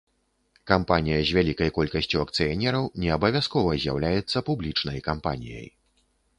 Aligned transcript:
Кампанія 0.69 1.19
з 1.31 1.35
вялікай 1.39 1.69
колькасцю 1.75 2.23
акцыянераў 2.25 2.89
не 3.05 3.13
абавязкова 3.19 3.79
з'яўляецца 3.87 4.45
публічнай 4.51 4.99
кампаніяй. 5.13 5.67